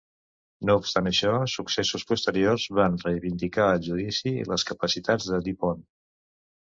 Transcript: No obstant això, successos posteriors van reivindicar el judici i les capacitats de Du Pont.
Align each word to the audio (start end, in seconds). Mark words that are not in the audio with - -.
No 0.67 0.75
obstant 0.83 1.09
això, 1.09 1.33
successos 1.55 2.05
posteriors 2.11 2.65
van 2.79 2.97
reivindicar 3.03 3.67
el 3.73 3.83
judici 3.89 4.31
i 4.31 4.47
les 4.53 4.65
capacitats 4.71 5.29
de 5.35 5.41
Du 5.49 5.55
Pont. 5.65 5.85